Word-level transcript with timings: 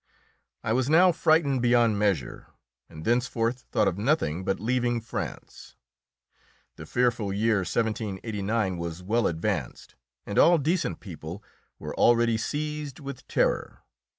I 0.63 0.73
was 0.73 0.89
now 0.89 1.11
frightened 1.11 1.61
beyond 1.61 1.99
measure, 1.99 2.47
and 2.89 3.05
thenceforth 3.05 3.65
thought 3.71 3.87
of 3.87 3.99
nothing 3.99 4.43
but 4.43 4.59
leaving 4.59 4.99
France. 4.99 5.75
The 6.75 6.87
fearful 6.87 7.31
year 7.31 7.57
1789 7.57 8.79
was 8.79 9.03
well 9.03 9.27
advanced, 9.27 9.93
and 10.25 10.39
all 10.39 10.57
decent 10.57 11.01
people 11.01 11.43
were 11.77 11.93
already 11.93 12.35
seized 12.39 12.99
with 12.99 13.27
terror. 13.27 13.83